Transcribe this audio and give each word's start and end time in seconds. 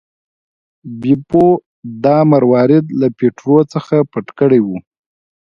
بیپو 1.01 1.45
دا 2.03 2.17
مروارید 2.31 2.85
له 2.99 3.07
پیټرو 3.17 3.57
څخه 3.73 3.95
پټ 4.11 4.27
کړی 4.39 4.59
و. 4.65 4.69